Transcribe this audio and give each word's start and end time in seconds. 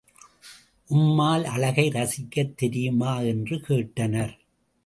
உம்மால் 0.89 1.43
அழகை 1.43 1.87
ரசிக்கத் 1.89 2.57
தெரியுமா? 2.57 3.19
என்று 3.19 3.57
கேட்டனர். 3.57 4.33